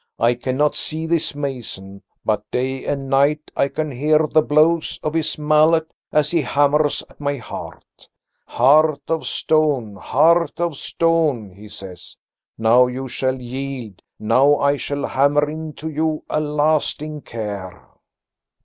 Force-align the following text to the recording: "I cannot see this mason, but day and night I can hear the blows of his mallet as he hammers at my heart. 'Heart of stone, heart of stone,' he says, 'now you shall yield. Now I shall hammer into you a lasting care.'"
"I 0.17 0.33
cannot 0.33 0.75
see 0.75 1.05
this 1.05 1.35
mason, 1.35 2.01
but 2.25 2.49
day 2.49 2.85
and 2.85 3.07
night 3.07 3.51
I 3.55 3.67
can 3.67 3.91
hear 3.91 4.25
the 4.25 4.41
blows 4.41 4.99
of 5.03 5.13
his 5.13 5.37
mallet 5.37 5.93
as 6.11 6.31
he 6.31 6.41
hammers 6.41 7.03
at 7.07 7.19
my 7.21 7.37
heart. 7.37 8.09
'Heart 8.47 9.01
of 9.09 9.27
stone, 9.27 9.97
heart 9.97 10.59
of 10.59 10.75
stone,' 10.75 11.51
he 11.51 11.67
says, 11.69 12.17
'now 12.57 12.87
you 12.87 13.07
shall 13.07 13.39
yield. 13.39 14.01
Now 14.17 14.55
I 14.57 14.75
shall 14.75 15.05
hammer 15.05 15.47
into 15.47 15.87
you 15.87 16.23
a 16.31 16.39
lasting 16.39 17.21
care.'" 17.21 17.87